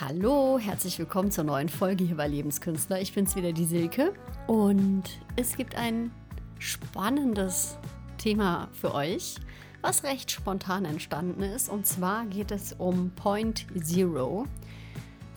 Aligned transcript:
Hallo, 0.00 0.60
herzlich 0.60 0.96
willkommen 1.00 1.32
zur 1.32 1.42
neuen 1.42 1.68
Folge 1.68 2.04
hier 2.04 2.14
bei 2.14 2.28
Lebenskünstler. 2.28 3.00
Ich 3.00 3.12
bin's 3.14 3.34
wieder, 3.34 3.52
die 3.52 3.64
Silke. 3.64 4.12
Und 4.46 5.02
es 5.34 5.56
gibt 5.56 5.74
ein 5.74 6.12
spannendes 6.60 7.78
Thema 8.16 8.68
für 8.74 8.94
euch, 8.94 9.34
was 9.80 10.04
recht 10.04 10.30
spontan 10.30 10.84
entstanden 10.84 11.42
ist. 11.42 11.68
Und 11.68 11.84
zwar 11.84 12.26
geht 12.26 12.52
es 12.52 12.74
um 12.74 13.10
Point 13.16 13.66
Zero. 13.82 14.46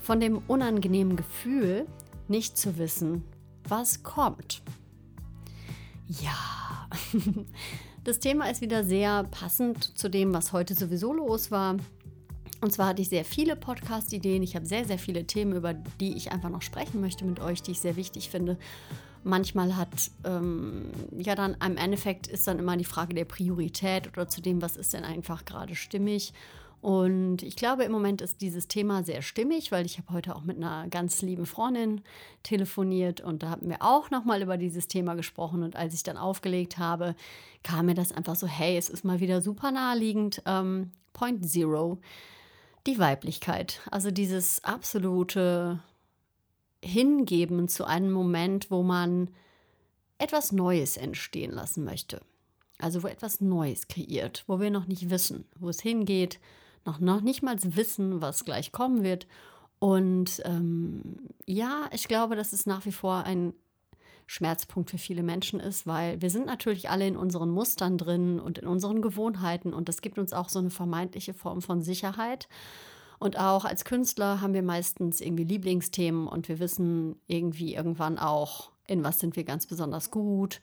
Von 0.04 0.20
dem 0.20 0.38
unangenehmen 0.47 1.16
Gefühl, 1.16 1.88
nicht 2.28 2.55
zu 2.55 2.78
wissen, 2.78 3.23
was 3.68 4.04
kommt. 4.04 4.62
Ja, 6.07 6.88
das 8.04 8.20
Thema 8.20 8.48
ist 8.52 8.62
wieder 8.62 8.84
sehr 8.84 9.23
passend 9.23 9.98
zu 9.98 10.07
dem, 10.07 10.36
was 10.36 10.54
heute 10.54 10.75
sowieso 10.75 11.14
los 11.14 11.50
war. 11.50 11.78
Und 12.62 12.71
zwar 12.71 12.88
hatte 12.88 13.02
ich 13.02 13.09
sehr 13.09 13.25
viele 13.25 13.55
Podcast-Ideen. 13.55 14.43
Ich 14.43 14.55
habe 14.55 14.68
sehr, 14.68 14.86
sehr 14.86 15.00
viele 15.00 15.25
Themen, 15.25 15.55
über 15.55 15.73
die 15.73 16.15
ich 16.15 16.32
einfach 16.32 16.50
noch 16.50 16.61
sprechen 16.61 17.01
möchte 17.01 17.25
mit 17.25 17.39
euch, 17.39 17.64
die 17.64 17.71
ich 17.71 17.79
sehr 17.79 17.96
wichtig 17.96 18.29
finde. 18.29 18.57
Manchmal 19.24 19.75
hat, 19.75 20.11
ähm, 20.24 20.92
ja, 21.18 21.34
dann 21.36 21.57
im 21.65 21.78
Endeffekt 21.78 22.28
ist 22.28 22.47
dann 22.47 22.60
immer 22.60 22.78
die 22.78 22.86
Frage 22.86 23.15
der 23.15 23.25
Priorität 23.25 24.07
oder 24.07 24.28
zu 24.28 24.42
dem, 24.42 24.61
was 24.61 24.78
ist 24.78 24.93
denn 24.93 25.04
einfach 25.04 25.46
gerade 25.46 25.75
stimmig. 25.75 26.34
Und 26.82 27.43
ich 27.43 27.56
glaube, 27.56 27.84
im 27.84 27.92
Moment 27.92 28.21
ist 28.21 28.42
dieses 28.42 28.68
Thema 28.68 29.04
sehr 29.04 29.21
stimmig, 29.21 29.71
weil 29.71 29.86
ich 29.86 30.00
habe 30.00 30.14
heute 30.14 30.36
auch 30.36 30.43
mit 30.43 30.57
einer 30.57 30.87
ganz 30.89 31.21
lieben 31.21 31.46
Freundin 31.46 32.02
telefoniert 32.42 33.22
und 33.22 33.44
da 33.44 33.52
haben 33.52 33.70
wir 33.70 33.78
auch 33.81 34.09
nochmal 34.09 34.42
über 34.42 34.58
dieses 34.58 34.88
Thema 34.88 35.14
gesprochen. 35.14 35.62
Und 35.62 35.75
als 35.75 35.94
ich 35.94 36.02
dann 36.02 36.17
aufgelegt 36.17 36.80
habe, 36.80 37.16
kam 37.64 37.88
mir 37.88 37.94
das 37.94 38.12
einfach 38.12 38.36
so, 38.36 38.48
hey, 38.48 38.78
es 38.78 38.89
ist 38.89 39.06
mal 39.06 39.20
wieder 39.20 39.42
super 39.42 39.72
naheliegend. 39.72 40.42
Ähm, 40.48 40.89
Point 41.14 41.48
Zero 41.48 42.00
die 42.88 43.00
Weiblichkeit. 43.00 43.81
Also 43.90 44.12
dieses 44.12 44.64
absolute 44.64 45.80
Hingeben 46.84 47.67
zu 47.67 47.86
einem 47.86 48.12
Moment, 48.12 48.72
wo 48.72 48.84
man 48.84 49.30
etwas 50.18 50.52
Neues 50.52 50.98
entstehen 50.98 51.52
lassen 51.52 51.84
möchte. 51.84 52.22
Also 52.80 53.04
wo 53.04 53.08
etwas 53.08 53.42
Neues 53.42 53.88
kreiert, 53.88 54.44
wo 54.48 54.60
wir 54.60 54.72
noch 54.72 54.88
nicht 54.88 55.10
wissen, 55.10 55.46
wo 55.60 55.70
es 55.70 55.82
hingeht, 55.82 56.40
noch, 56.86 57.00
noch 57.00 57.22
nicht 57.22 57.44
mal 57.44 57.58
wissen, 57.62 58.22
was 58.22 58.46
gleich 58.46 58.72
kommen 58.72 59.04
wird. 59.04 59.28
Und 59.78 60.42
ähm, 60.45 61.30
ja, 61.45 61.90
ich 61.92 62.08
glaube, 62.08 62.36
das 62.36 62.54
ist 62.54 62.68
nach 62.68 62.86
wie 62.86 62.92
vor 62.92 63.23
ein 63.23 63.54
Schmerzpunkt 64.32 64.90
für 64.90 64.98
viele 64.98 65.24
Menschen 65.24 65.60
ist, 65.60 65.86
weil 65.86 66.22
wir 66.22 66.30
sind 66.30 66.46
natürlich 66.46 66.90
alle 66.90 67.06
in 67.06 67.18
unseren 67.18 67.52
Mustern 67.52 67.98
drin 67.98 68.40
und 68.40 68.60
in 68.60 68.68
unseren 68.68 69.02
Gewohnheiten 69.02 69.73
und 69.73 69.90
das 69.90 70.02
gibt 70.02 70.18
uns 70.18 70.32
auch 70.32 70.48
so 70.48 70.60
eine 70.60 70.70
vermeintliche 70.70 71.34
Form 71.34 71.62
von 71.62 71.82
Sicherheit. 71.82 72.48
Und 73.20 73.38
auch 73.38 73.66
als 73.66 73.84
Künstler 73.84 74.40
haben 74.40 74.54
wir 74.54 74.64
meistens 74.64 75.20
irgendwie 75.20 75.44
Lieblingsthemen 75.44 76.28
und 76.28 76.48
wir 76.48 76.60
wissen 76.60 77.18
irgendwie 77.28 77.76
irgendwann 77.76 78.18
auch, 78.18 78.72
in 78.88 79.04
was 79.04 79.20
sind 79.20 79.36
wir 79.36 79.44
ganz 79.44 79.68
besonders 79.68 80.12
gut. 80.12 80.62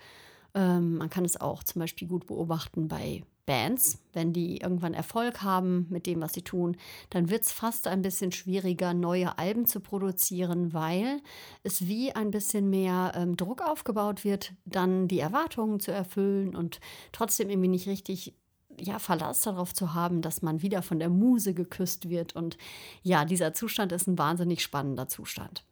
Ähm, 0.54 0.96
man 0.96 1.10
kann 1.10 1.26
es 1.26 1.38
auch 1.38 1.62
zum 1.62 1.80
Beispiel 1.80 2.08
gut 2.08 2.26
beobachten 2.26 2.88
bei 2.88 3.22
Bands, 3.48 3.98
wenn 4.12 4.34
die 4.34 4.58
irgendwann 4.58 4.92
Erfolg 4.92 5.40
haben 5.42 5.86
mit 5.88 6.04
dem, 6.04 6.20
was 6.20 6.34
sie 6.34 6.42
tun, 6.42 6.76
dann 7.08 7.30
wird 7.30 7.44
es 7.44 7.50
fast 7.50 7.88
ein 7.88 8.02
bisschen 8.02 8.30
schwieriger, 8.30 8.92
neue 8.92 9.38
Alben 9.38 9.64
zu 9.64 9.80
produzieren, 9.80 10.74
weil 10.74 11.22
es 11.62 11.86
wie 11.86 12.12
ein 12.12 12.30
bisschen 12.30 12.68
mehr 12.68 13.12
ähm, 13.14 13.38
Druck 13.38 13.62
aufgebaut 13.62 14.22
wird, 14.22 14.52
dann 14.66 15.08
die 15.08 15.18
Erwartungen 15.18 15.80
zu 15.80 15.92
erfüllen 15.92 16.54
und 16.54 16.78
trotzdem 17.10 17.48
irgendwie 17.48 17.70
nicht 17.70 17.88
richtig 17.88 18.34
ja, 18.78 18.98
Verlass 18.98 19.40
darauf 19.40 19.72
zu 19.72 19.94
haben, 19.94 20.20
dass 20.20 20.42
man 20.42 20.60
wieder 20.60 20.82
von 20.82 20.98
der 20.98 21.08
Muse 21.08 21.54
geküsst 21.54 22.10
wird. 22.10 22.36
Und 22.36 22.58
ja, 23.02 23.24
dieser 23.24 23.54
Zustand 23.54 23.92
ist 23.92 24.06
ein 24.06 24.18
wahnsinnig 24.18 24.62
spannender 24.62 25.08
Zustand. 25.08 25.64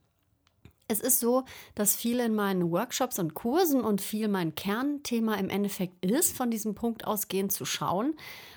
Es 0.89 1.01
ist 1.01 1.19
so, 1.19 1.45
dass 1.75 1.97
viel 1.97 2.21
in 2.21 2.35
meinen 2.35 2.71
Workshops 2.71 3.19
und 3.19 3.35
Kursen 3.35 3.81
und 3.81 4.01
viel 4.01 4.29
mein 4.29 4.55
Kernthema 4.55 5.35
im 5.35 5.49
Endeffekt 5.49 6.05
ist, 6.05 6.37
von 6.37 6.51
diesem 6.51 6.75
Punkt 6.75 7.07
ausgehend 7.07 7.53
zu 7.53 7.65
schauen. 7.65 8.15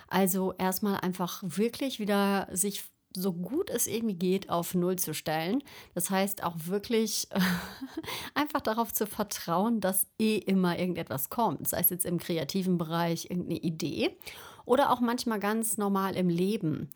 Also 0.07 0.53
erstmal 0.57 0.99
einfach 0.99 1.41
wirklich 1.43 1.99
wieder 1.99 2.47
sich 2.51 2.83
so 3.15 3.33
gut 3.33 3.69
es 3.69 3.87
irgendwie 3.87 4.15
geht, 4.15 4.49
auf 4.49 4.75
Null 4.75 4.97
zu 4.97 5.13
stellen. 5.13 5.63
Das 5.95 6.09
heißt 6.09 6.43
auch 6.43 6.55
wirklich 6.65 7.27
einfach 8.35 8.61
darauf 8.61 8.93
zu 8.93 9.07
vertrauen, 9.07 9.81
dass 9.81 10.07
eh 10.19 10.37
immer 10.37 10.77
irgendetwas 10.77 11.29
kommt. 11.29 11.67
Sei 11.67 11.79
es 11.79 11.89
jetzt 11.89 12.05
im 12.05 12.19
kreativen 12.19 12.77
Bereich 12.77 13.29
irgendeine 13.29 13.59
Idee 13.59 14.17
oder 14.65 14.91
auch 14.91 14.99
manchmal 14.99 15.39
ganz 15.39 15.77
normal 15.77 16.15
im 16.15 16.29
Leben, 16.29 16.89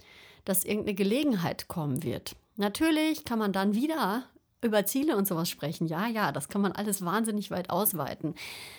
dass 0.45 0.65
irgendeine 0.65 0.95
Gelegenheit 0.95 1.67
kommen 1.67 2.03
wird. 2.03 2.35
Natürlich 2.55 3.23
kann 3.25 3.39
man 3.39 3.51
dann 3.51 3.73
wieder 3.73 4.25
über 4.63 4.85
Ziele 4.85 5.15
und 5.17 5.27
sowas 5.27 5.49
sprechen. 5.49 5.87
Ja, 5.87 6.07
ja, 6.07 6.31
das 6.31 6.49
kann 6.49 6.61
man 6.61 6.71
alles 6.71 7.03
wahnsinnig 7.03 7.51
weit 7.51 7.69
ausweiten. 7.69 8.35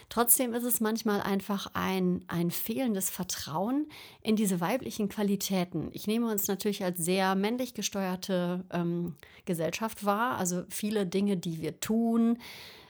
Trotzdem 0.08 0.54
ist 0.54 0.64
es 0.64 0.80
manchmal 0.80 1.20
einfach 1.20 1.68
ein, 1.74 2.24
ein 2.28 2.50
fehlendes 2.50 3.10
Vertrauen 3.10 3.86
in 4.22 4.36
diese 4.36 4.60
weiblichen 4.60 5.08
Qualitäten. 5.08 5.88
Ich 5.92 6.06
nehme 6.06 6.30
uns 6.30 6.48
natürlich 6.48 6.84
als 6.84 6.98
sehr 6.98 7.34
männlich 7.34 7.74
gesteuerte 7.74 8.64
ähm, 8.70 9.14
Gesellschaft 9.44 10.04
wahr. 10.04 10.38
Also 10.38 10.64
viele 10.68 11.06
Dinge, 11.06 11.36
die 11.36 11.60
wir 11.60 11.80
tun, 11.80 12.38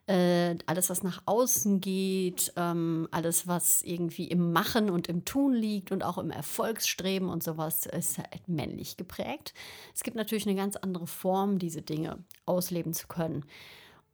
äh, 0.06 0.56
alles, 0.66 0.90
was 0.90 1.02
nach 1.02 1.22
außen 1.24 1.80
geht, 1.80 2.52
ähm, 2.56 3.08
alles, 3.10 3.46
was 3.46 3.82
irgendwie 3.82 4.28
im 4.28 4.52
Machen 4.52 4.90
und 4.90 5.08
im 5.08 5.24
Tun 5.24 5.54
liegt 5.54 5.92
und 5.92 6.02
auch 6.02 6.18
im 6.18 6.30
Erfolgsstreben 6.30 7.28
und 7.28 7.42
sowas, 7.42 7.86
ist 7.86 8.18
halt 8.18 8.46
männlich 8.46 8.96
geprägt. 8.96 9.54
Es 9.94 10.02
gibt 10.02 10.16
natürlich 10.16 10.46
eine 10.46 10.56
ganz 10.56 10.76
andere 10.76 11.06
Form, 11.06 11.58
diese 11.58 11.82
Dinge 11.82 12.18
ausleben 12.44 12.92
zu 12.92 13.06
können. 13.06 13.44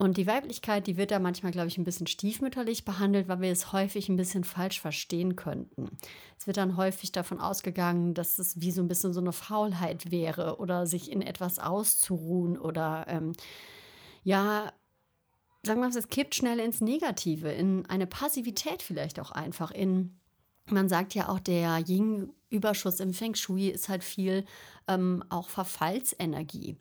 Und 0.00 0.16
die 0.16 0.26
Weiblichkeit, 0.26 0.86
die 0.86 0.96
wird 0.96 1.10
da 1.10 1.18
manchmal, 1.18 1.52
glaube 1.52 1.68
ich, 1.68 1.76
ein 1.76 1.84
bisschen 1.84 2.06
stiefmütterlich 2.06 2.86
behandelt, 2.86 3.28
weil 3.28 3.42
wir 3.42 3.52
es 3.52 3.72
häufig 3.72 4.08
ein 4.08 4.16
bisschen 4.16 4.44
falsch 4.44 4.80
verstehen 4.80 5.36
könnten. 5.36 5.90
Es 6.38 6.46
wird 6.46 6.56
dann 6.56 6.78
häufig 6.78 7.12
davon 7.12 7.38
ausgegangen, 7.38 8.14
dass 8.14 8.38
es 8.38 8.58
wie 8.62 8.70
so 8.70 8.80
ein 8.80 8.88
bisschen 8.88 9.12
so 9.12 9.20
eine 9.20 9.32
Faulheit 9.32 10.10
wäre 10.10 10.56
oder 10.58 10.86
sich 10.86 11.12
in 11.12 11.20
etwas 11.20 11.58
auszuruhen 11.58 12.56
oder 12.56 13.04
ähm, 13.08 13.32
ja, 14.22 14.72
sagen 15.64 15.80
wir 15.80 15.88
mal, 15.88 15.96
es 15.96 16.08
kippt 16.08 16.34
schnell 16.34 16.58
ins 16.58 16.80
Negative, 16.80 17.50
in 17.50 17.86
eine 17.86 18.06
Passivität 18.06 18.82
vielleicht 18.82 19.20
auch 19.20 19.30
einfach, 19.30 19.70
in 19.70 20.20
man 20.66 20.88
sagt 20.88 21.14
ja 21.14 21.28
auch, 21.28 21.40
der 21.40 21.78
Yin-Überschuss 21.78 23.00
im 23.00 23.12
Feng 23.12 23.34
Shui 23.34 23.68
ist 23.68 23.88
halt 23.88 24.04
viel 24.04 24.44
ähm, 24.88 25.24
auch 25.28 25.48
Verfallsenergie. 25.48 26.76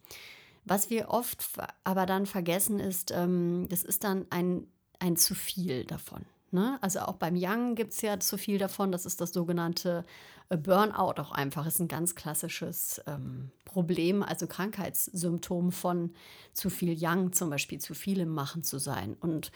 Was 0.65 0.89
wir 0.89 1.09
oft 1.09 1.43
aber 1.83 2.05
dann 2.05 2.25
vergessen 2.25 2.79
ist, 2.79 3.11
ähm, 3.11 3.67
das 3.69 3.83
ist 3.83 4.03
dann 4.03 4.27
ein, 4.29 4.67
ein 4.99 5.15
zu 5.15 5.33
viel 5.33 5.85
davon. 5.85 6.25
Ne? 6.51 6.77
Also 6.81 6.99
auch 6.99 7.15
beim 7.15 7.35
Young 7.37 7.75
gibt 7.75 7.93
es 7.93 8.01
ja 8.01 8.19
zu 8.19 8.37
viel 8.37 8.57
davon. 8.57 8.91
Das 8.91 9.05
ist 9.05 9.21
das 9.21 9.31
sogenannte 9.31 10.05
äh, 10.49 10.57
Burnout 10.57 11.21
auch 11.21 11.31
einfach. 11.31 11.65
Ist 11.65 11.79
ein 11.79 11.87
ganz 11.87 12.15
klassisches 12.15 13.01
ähm, 13.07 13.51
Problem, 13.65 14.23
also 14.23 14.47
Krankheitssymptom 14.47 15.71
von 15.71 16.13
zu 16.53 16.69
viel 16.69 16.97
Young, 16.99 17.33
zum 17.33 17.49
Beispiel 17.49 17.79
zu 17.79 17.93
viel 17.93 18.19
im 18.19 18.29
Machen 18.29 18.63
zu 18.63 18.79
sein. 18.79 19.15
Und 19.19 19.51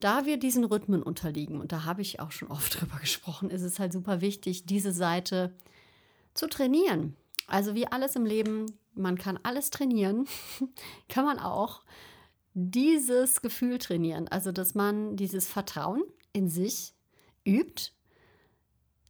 da 0.00 0.24
wir 0.26 0.38
diesen 0.38 0.64
Rhythmen 0.64 1.02
unterliegen, 1.02 1.60
und 1.60 1.72
da 1.72 1.84
habe 1.84 2.02
ich 2.02 2.20
auch 2.20 2.32
schon 2.32 2.48
oft 2.48 2.80
drüber 2.80 2.98
gesprochen, 2.98 3.50
ist 3.50 3.62
es 3.62 3.78
halt 3.78 3.92
super 3.92 4.20
wichtig, 4.20 4.66
diese 4.66 4.92
Seite 4.92 5.52
zu 6.34 6.48
trainieren. 6.48 7.16
Also 7.46 7.74
wie 7.74 7.86
alles 7.86 8.16
im 8.16 8.24
Leben, 8.24 8.66
man 8.94 9.16
kann 9.16 9.38
alles 9.42 9.70
trainieren, 9.70 10.26
kann 11.08 11.24
man 11.24 11.38
auch 11.38 11.82
dieses 12.54 13.40
Gefühl 13.40 13.78
trainieren. 13.78 14.28
Also 14.28 14.50
dass 14.52 14.74
man 14.74 15.16
dieses 15.16 15.46
Vertrauen 15.46 16.02
in 16.38 16.48
sich 16.48 16.94
übt, 17.44 17.92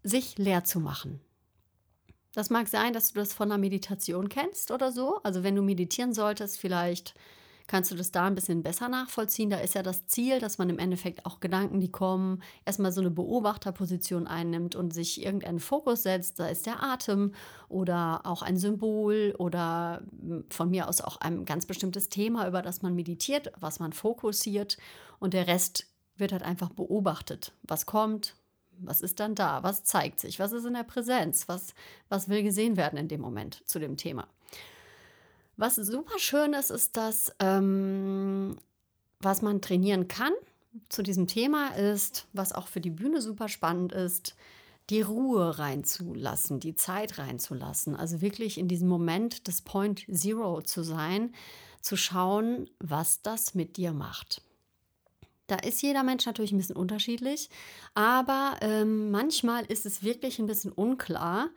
sich 0.03 0.39
leer 0.39 0.65
zu 0.65 0.81
machen. 0.81 1.21
Das 2.33 2.50
mag 2.50 2.69
sein, 2.69 2.93
dass 2.93 3.12
du 3.12 3.19
das 3.19 3.33
von 3.33 3.49
der 3.49 3.59
Meditation 3.59 4.28
kennst 4.28 4.71
oder 4.71 4.93
so. 4.93 5.21
Also 5.22 5.43
wenn 5.43 5.55
du 5.55 5.62
meditieren 5.62 6.15
solltest, 6.15 6.59
vielleicht 6.59 7.15
kannst 7.66 7.91
du 7.91 7.97
das 7.97 8.10
da 8.10 8.27
ein 8.27 8.34
bisschen 8.34 8.63
besser 8.63 8.89
nachvollziehen. 8.89 9.51
Da 9.51 9.59
ist 9.59 9.75
ja 9.75 9.83
das 9.83 10.07
Ziel, 10.07 10.41
dass 10.41 10.57
man 10.57 10.71
im 10.71 10.78
Endeffekt 10.78 11.27
auch 11.27 11.39
Gedanken, 11.39 11.80
die 11.80 11.92
kommen, 11.92 12.42
erstmal 12.65 12.92
so 12.92 13.01
eine 13.01 13.10
Beobachterposition 13.10 14.27
einnimmt 14.27 14.74
und 14.74 14.95
sich 14.95 15.22
irgendeinen 15.22 15.60
Fokus 15.60 16.04
setzt. 16.04 16.41
Da 16.41 16.48
ist 16.48 16.65
der 16.65 16.83
Atem 16.83 17.34
oder 17.69 18.22
auch 18.24 18.42
ein 18.42 18.57
Symbol 18.57 19.34
oder 19.39 20.03
von 20.48 20.71
mir 20.71 20.89
aus 20.89 21.03
auch 21.03 21.19
ein 21.21 21.45
ganz 21.45 21.66
bestimmtes 21.66 22.09
Thema, 22.09 22.48
über 22.48 22.63
das 22.63 22.83
man 22.83 22.95
meditiert, 22.95 23.53
was 23.60 23.81
man 23.81 23.92
fokussiert. 23.92 24.78
Und 25.19 25.34
der 25.34 25.47
Rest 25.47 25.86
wird 26.18 26.32
halt 26.32 26.42
einfach 26.42 26.70
beobachtet. 26.70 27.53
Was 27.62 27.86
kommt, 27.86 28.34
was 28.78 29.00
ist 29.00 29.20
dann 29.20 29.34
da, 29.34 29.62
was 29.62 29.84
zeigt 29.84 30.20
sich, 30.20 30.38
was 30.38 30.53
ist 30.53 30.65
in 30.65 30.74
der 30.74 30.84
Präsenz, 30.84 31.48
was, 31.48 31.74
was 32.09 32.28
will 32.28 32.42
gesehen 32.42 32.76
werden 32.76 32.98
in 32.98 33.09
dem 33.09 33.20
Moment 33.20 33.62
zu 33.66 33.78
dem 33.78 33.97
Thema. 33.97 34.26
Was 35.56 35.76
super 35.76 36.18
schön 36.18 36.53
ist, 36.53 36.70
ist 36.70 36.97
dass 36.97 37.32
ähm, 37.41 38.56
was 39.20 39.42
man 39.42 39.60
trainieren 39.60 40.06
kann 40.06 40.32
zu 40.88 41.03
diesem 41.03 41.26
Thema 41.26 41.74
ist, 41.74 42.26
was 42.32 42.53
auch 42.53 42.68
für 42.68 42.80
die 42.80 42.91
Bühne 42.91 43.21
super 43.21 43.48
spannend 43.48 43.92
ist, 43.92 44.36
die 44.91 45.03
Ruhe 45.03 45.59
reinzulassen, 45.59 46.60
die 46.60 46.74
Zeit 46.74 47.18
reinzulassen. 47.18 47.94
Also 47.94 48.21
wirklich 48.21 48.59
in 48.59 48.68
diesem 48.68 48.88
Moment 48.88 49.47
des 49.48 49.62
Point 49.62 50.06
Zero 50.10 50.62
zu 50.62 50.82
sein, 50.82 51.34
zu 51.80 51.97
schauen, 51.97 52.71
was 52.78 53.22
das 53.22 53.54
mit 53.54 53.76
dir 53.76 53.92
macht. 53.92 54.42
Da 55.48 55.56
ist 55.56 55.83
jeder 55.83 56.03
Mensch 56.04 56.27
natürlich 56.27 56.53
ein 56.53 56.59
bisschen 56.59 56.77
unterschiedlich, 56.77 57.48
aber 57.95 58.56
ähm, 58.60 59.10
manchmal 59.10 59.65
ist 59.65 59.86
es 59.86 60.03
wirklich 60.04 60.39
ein 60.39 60.47
bisschen 60.47 60.71
unklar, 60.71 61.48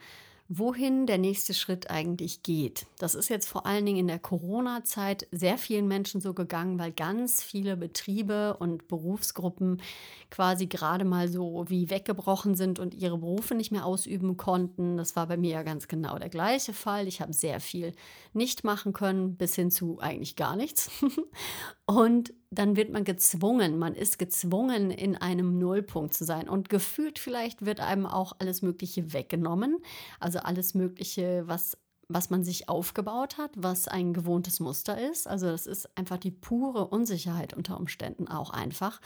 wohin 0.54 1.06
der 1.06 1.18
nächste 1.18 1.54
Schritt 1.54 1.90
eigentlich 1.90 2.44
geht. 2.44 2.86
Das 2.98 3.16
ist 3.16 3.30
jetzt 3.30 3.48
vor 3.48 3.66
allen 3.66 3.86
Dingen 3.86 4.00
in 4.00 4.08
der 4.08 4.20
Corona-Zeit 4.20 5.26
sehr 5.32 5.58
vielen 5.58 5.88
Menschen 5.88 6.20
so 6.20 6.34
gegangen, 6.34 6.78
weil 6.78 6.92
ganz 6.92 7.42
viele 7.42 7.78
Betriebe 7.78 8.58
und 8.58 8.90
Berufsgruppen 8.90 9.82
quasi 10.30 10.68
gerade 10.68 11.06
mal 11.06 11.30
so 11.30 11.64
wie 11.70 11.90
weggebrochen 11.90 12.56
sind 12.56 12.80
und 12.80 12.94
ihre 12.94 13.18
Berufe 13.18 13.56
nicht 13.56 13.72
mehr 13.72 13.86
ausüben 13.86 14.36
konnten. 14.36 14.98
Das 14.98 15.16
war 15.16 15.28
bei 15.28 15.38
mir 15.38 15.52
ja 15.52 15.64
ganz 15.64 15.88
genau 15.88 16.20
der 16.20 16.30
gleiche 16.30 16.74
Fall. 16.74 17.08
Ich 17.08 17.22
habe 17.22 17.32
sehr 17.32 17.62
viel 17.62 17.94
nicht 18.34 18.66
machen 18.66 18.92
können, 18.92 19.38
bis 19.38 19.56
hin 19.56 19.72
zu 19.72 20.00
eigentlich 20.00 20.36
gar 20.36 20.58
nichts. 20.58 20.92
und 21.92 22.34
dann 22.52 22.78
wird 22.78 22.90
man 22.90 23.04
gezwungen, 23.04 23.78
man 23.78 23.96
ist 23.96 24.18
gezwungen, 24.18 24.92
in 24.92 25.18
einem 25.18 25.58
Nullpunkt 25.58 26.14
zu 26.14 26.24
sein. 26.24 26.48
Und 26.48 26.70
gefühlt 26.70 27.20
vielleicht 27.20 27.66
wird 27.66 27.82
einem 27.82 28.06
auch 28.06 28.32
alles 28.40 28.62
Mögliche 28.62 29.12
weggenommen. 29.12 29.78
Also 30.18 30.40
alles 30.40 30.74
Mögliche, 30.74 31.44
was, 31.48 31.78
was 32.08 32.30
man 32.30 32.46
sich 32.46 32.70
aufgebaut 32.70 33.38
hat, 33.38 33.52
was 33.58 33.90
ein 33.90 34.14
gewohntes 34.14 34.62
Muster 34.62 35.02
ist. 35.12 35.28
Also 35.28 35.48
das 35.48 35.68
ist 35.68 35.98
einfach 35.98 36.18
die 36.18 36.32
pure 36.32 36.88
Unsicherheit 36.88 37.54
unter 37.54 37.78
Umständen 37.78 38.30
auch 38.30 38.52
einfach. 38.52 39.02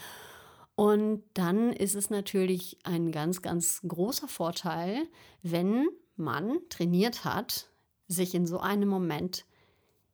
Und 0.76 1.24
dann 1.34 1.72
ist 1.72 1.96
es 1.96 2.08
natürlich 2.08 2.78
ein 2.84 3.10
ganz, 3.10 3.42
ganz 3.42 3.80
großer 3.82 4.28
Vorteil, 4.28 5.08
wenn 5.42 5.88
man 6.14 6.60
trainiert 6.68 7.24
hat, 7.24 7.68
sich 8.06 8.32
in 8.36 8.46
so 8.46 8.60
einen 8.60 8.88
Moment 8.88 9.44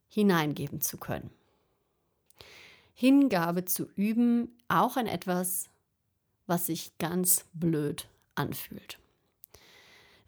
hineingeben 0.07 0.81
zu 0.81 0.97
können. 0.97 1.29
Hingabe 2.93 3.65
zu 3.65 3.87
üben, 3.95 4.57
auch 4.67 4.97
in 4.97 5.07
etwas, 5.07 5.69
was 6.45 6.67
sich 6.67 6.97
ganz 6.97 7.45
blöd 7.53 8.07
anfühlt. 8.35 8.99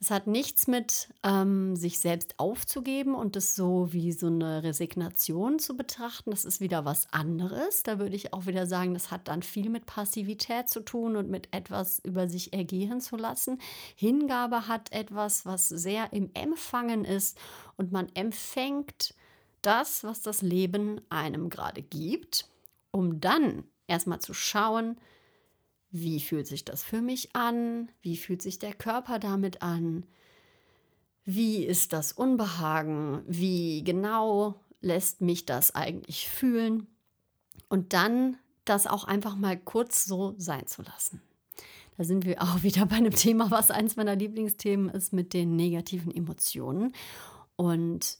Es 0.01 0.11
hat 0.11 0.27
nichts 0.27 0.67
mit 0.67 1.09
ähm, 1.23 1.75
sich 1.75 1.99
selbst 1.99 2.35
aufzugeben 2.37 3.15
und 3.15 3.35
das 3.35 3.55
so 3.55 3.91
wie 3.93 4.11
so 4.11 4.27
eine 4.27 4.61
Resignation 4.61 5.57
zu 5.57 5.75
betrachten. 5.75 6.31
Das 6.31 6.45
ist 6.45 6.59
wieder 6.59 6.85
was 6.85 7.11
anderes. 7.13 7.81
Da 7.83 7.97
würde 7.97 8.15
ich 8.15 8.33
auch 8.33 8.45
wieder 8.45 8.67
sagen, 8.67 8.93
das 8.93 9.09
hat 9.09 9.27
dann 9.27 9.41
viel 9.41 9.69
mit 9.69 9.85
Passivität 9.85 10.69
zu 10.69 10.81
tun 10.81 11.15
und 11.15 11.29
mit 11.29 11.47
etwas 11.55 11.99
über 11.99 12.27
sich 12.27 12.53
ergehen 12.53 12.99
zu 12.99 13.15
lassen. 13.15 13.59
Hingabe 13.95 14.67
hat 14.67 14.91
etwas, 14.91 15.45
was 15.45 15.69
sehr 15.69 16.11
im 16.13 16.29
Empfangen 16.33 17.05
ist 17.05 17.37
und 17.77 17.91
man 17.91 18.07
empfängt 18.15 19.15
das, 19.61 20.03
was 20.03 20.21
das 20.21 20.41
Leben 20.41 21.01
einem 21.09 21.49
gerade 21.49 21.81
gibt 21.81 22.47
um 22.95 23.19
dann 23.19 23.65
erstmal 23.87 24.19
zu 24.21 24.33
schauen, 24.33 24.97
wie 25.91 26.21
fühlt 26.21 26.47
sich 26.47 26.63
das 26.63 26.81
für 26.81 27.01
mich 27.01 27.35
an, 27.35 27.91
wie 28.01 28.15
fühlt 28.15 28.41
sich 28.41 28.57
der 28.57 28.73
Körper 28.73 29.19
damit 29.19 29.61
an, 29.61 30.05
wie 31.25 31.65
ist 31.65 31.91
das 31.91 32.13
Unbehagen, 32.13 33.21
wie 33.27 33.83
genau 33.83 34.61
lässt 34.79 35.19
mich 35.19 35.45
das 35.45 35.75
eigentlich 35.75 36.29
fühlen 36.29 36.87
und 37.67 37.91
dann 37.91 38.37
das 38.63 38.87
auch 38.87 39.03
einfach 39.03 39.35
mal 39.35 39.57
kurz 39.57 40.05
so 40.05 40.33
sein 40.37 40.65
zu 40.67 40.81
lassen. 40.81 41.21
Da 41.97 42.05
sind 42.05 42.25
wir 42.25 42.41
auch 42.41 42.63
wieder 42.63 42.85
bei 42.85 42.95
einem 42.95 43.13
Thema, 43.13 43.51
was 43.51 43.71
eins 43.71 43.97
meiner 43.97 44.15
Lieblingsthemen 44.15 44.89
ist, 44.89 45.11
mit 45.11 45.33
den 45.33 45.57
negativen 45.57 46.15
Emotionen. 46.15 46.93
Und 47.57 48.19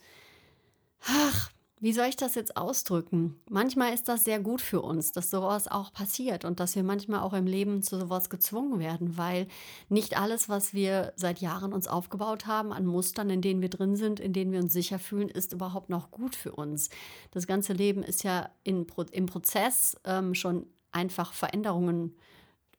ach, 1.06 1.52
wie 1.82 1.92
soll 1.92 2.06
ich 2.06 2.16
das 2.16 2.36
jetzt 2.36 2.56
ausdrücken? 2.56 3.40
Manchmal 3.50 3.94
ist 3.94 4.08
das 4.08 4.24
sehr 4.24 4.40
gut 4.40 4.62
für 4.62 4.82
uns, 4.82 5.12
dass 5.12 5.30
sowas 5.30 5.68
auch 5.68 5.92
passiert 5.92 6.46
und 6.46 6.60
dass 6.60 6.76
wir 6.76 6.84
manchmal 6.84 7.20
auch 7.20 7.34
im 7.34 7.48
Leben 7.48 7.84
zu 7.84 8.00
sowas 8.00 8.30
gezwungen 8.30 8.80
werden, 8.80 9.18
weil 9.18 9.48
nicht 9.90 10.18
alles, 10.18 10.48
was 10.48 10.74
wir 10.74 11.12
seit 11.18 11.42
Jahren 11.42 11.74
uns 11.74 11.88
aufgebaut 11.88 12.48
haben, 12.48 12.72
an 12.72 12.86
Mustern, 12.86 13.30
in 13.30 13.42
denen 13.42 13.62
wir 13.62 13.70
drin 13.70 13.98
sind, 13.98 14.22
in 14.22 14.32
denen 14.32 14.54
wir 14.54 14.60
uns 14.60 14.72
sicher 14.72 15.00
fühlen, 15.00 15.28
ist 15.28 15.52
überhaupt 15.52 15.90
noch 15.90 16.12
gut 16.12 16.36
für 16.36 16.54
uns. 16.54 16.90
Das 17.32 17.46
ganze 17.46 17.74
Leben 17.74 18.04
ist 18.04 18.24
ja 18.24 18.50
in, 18.64 18.88
im 19.12 19.26
Prozess 19.26 19.98
ähm, 20.06 20.34
schon 20.34 20.68
einfach 20.92 21.34
Veränderungen, 21.34 22.16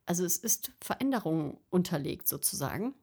also 0.06 0.24
es 0.24 0.38
ist 0.38 0.72
Veränderungen 0.80 1.58
unterlegt 1.68 2.28
sozusagen. 2.28 2.94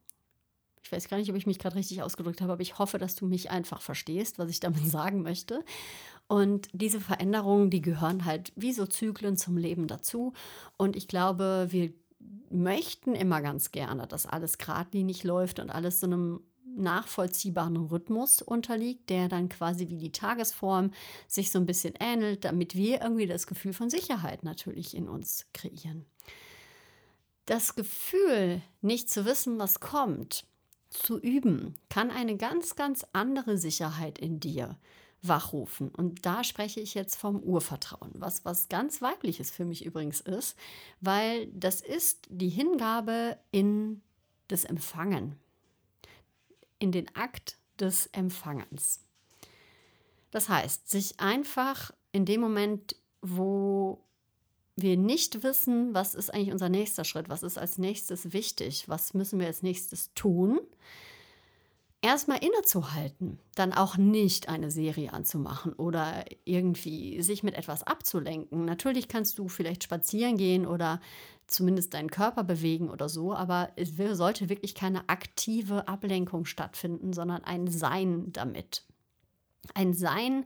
Ich 0.84 0.92
weiß 0.92 1.08
gar 1.08 1.18
nicht, 1.18 1.30
ob 1.30 1.36
ich 1.38 1.48
mich 1.48 1.60
gerade 1.60 1.76
richtig 1.76 2.02
ausgedrückt 2.02 2.42
habe, 2.42 2.54
aber 2.54 2.62
ich 2.62 2.78
hoffe, 2.78 2.98
dass 2.98 3.16
du 3.16 3.26
mich 3.26 3.50
einfach 3.50 3.82
verstehst, 3.82 4.38
was 4.38 4.50
ich 4.50 4.60
damit 4.60 4.86
sagen 4.90 5.24
möchte. 5.24 5.64
Und 6.28 6.68
diese 6.74 7.00
Veränderungen, 7.00 7.70
die 7.70 7.82
gehören 7.82 8.26
halt 8.26 8.52
wie 8.56 8.74
so 8.74 8.86
Zyklen 8.86 9.38
zum 9.38 9.58
Leben 9.58 9.88
dazu. 9.88 10.34
Und 10.78 10.96
ich 10.96 11.08
glaube, 11.08 11.68
wir 11.70 11.94
möchten 12.50 13.16
immer 13.16 13.42
ganz 13.42 13.72
gerne, 13.72 14.08
dass 14.08 14.26
alles 14.26 14.58
geradlinig 14.58 15.24
läuft 15.24 15.60
und 15.60 15.70
alles 15.70 16.00
so 16.00 16.08
einem 16.08 16.42
nachvollziehbaren 16.76 17.78
Rhythmus 17.78 18.42
unterliegt, 18.42 19.10
der 19.10 19.30
dann 19.30 19.50
quasi 19.50 19.90
wie 19.90 19.98
die 19.98 20.12
Tagesform 20.12 20.92
sich 21.28 21.52
so 21.52 21.60
ein 21.60 21.66
bisschen 21.66 21.94
ähnelt, 22.00 22.46
damit 22.46 22.76
wir 22.76 23.02
irgendwie 23.02 23.28
das 23.28 23.48
Gefühl 23.48 23.74
von 23.74 23.90
Sicherheit 23.90 24.44
natürlich 24.44 24.96
in 24.96 25.08
uns 25.08 25.46
kreieren. 25.54 26.06
Das 27.46 27.76
Gefühl, 27.76 28.62
nicht 28.82 29.10
zu 29.10 29.26
wissen, 29.26 29.60
was 29.60 29.80
kommt, 29.80 30.46
zu 30.94 31.20
üben, 31.20 31.76
kann 31.90 32.12
eine 32.12 32.38
ganz, 32.38 32.76
ganz 32.76 33.06
andere 33.14 33.58
Sicherheit 33.58 34.20
in 34.20 34.40
dir 34.40 34.78
wachrufen. 35.22 35.90
Und 35.90 36.26
da 36.26 36.44
spreche 36.44 36.80
ich 36.82 36.94
jetzt 36.94 37.16
vom 37.16 37.40
Urvertrauen, 37.40 38.12
was 38.16 38.46
was 38.46 38.70
ganz 38.70 39.02
weibliches 39.02 39.52
für 39.52 39.66
mich 39.66 39.86
übrigens 39.86 40.22
ist, 40.22 40.58
weil 41.00 41.48
das 41.48 41.82
ist 41.82 42.28
die 42.30 42.50
Hingabe 42.50 43.38
in 43.52 44.02
das 44.50 44.66
Empfangen, 44.66 45.40
in 46.80 46.92
den 46.92 47.14
Akt 47.16 47.58
des 47.80 48.08
Empfangens. 48.08 49.00
Das 50.32 50.50
heißt, 50.50 50.90
sich 50.90 51.20
einfach 51.20 51.92
in 52.12 52.26
dem 52.26 52.42
Moment, 52.42 52.96
wo 53.22 54.04
wir 54.76 54.98
nicht 54.98 55.44
wissen, 55.44 55.94
was 55.94 56.16
ist 56.16 56.34
eigentlich 56.34 56.52
unser 56.52 56.70
nächster 56.70 57.04
Schritt, 57.04 57.30
was 57.30 57.44
ist 57.44 57.58
als 57.58 57.78
nächstes 57.78 58.34
wichtig, 58.34 58.90
was 58.90 59.14
müssen 59.14 59.40
wir 59.40 59.48
als 59.48 59.62
nächstes 59.62 60.14
tun, 60.16 60.60
erstmal 62.02 62.44
innezuhalten, 62.44 63.40
dann 63.56 63.72
auch 63.72 63.98
nicht 63.98 64.50
eine 64.50 64.70
Serie 64.70 65.14
anzumachen 65.14 65.74
oder 65.74 66.26
irgendwie 66.44 67.22
sich 67.22 67.44
mit 67.44 67.56
etwas 67.56 67.84
abzulenken. 67.84 68.66
Natürlich 68.66 69.08
kannst 69.08 69.40
du 69.40 69.48
vielleicht 69.48 69.84
spazieren 69.84 70.38
gehen 70.38 70.66
oder 70.68 71.00
zumindest 71.48 71.94
deinen 71.94 72.10
Körper 72.10 72.44
bewegen 72.44 72.90
oder 72.90 73.10
so, 73.10 73.34
aber 73.34 73.72
es 73.76 73.96
sollte 74.18 74.50
wirklich 74.50 74.76
keine 74.76 75.08
aktive 75.08 75.88
Ablenkung 75.88 76.46
stattfinden, 76.46 77.14
sondern 77.14 77.44
ein 77.44 77.68
Sein 77.68 78.34
damit. 78.34 78.84
Ein 79.74 79.94
Sein, 79.94 80.46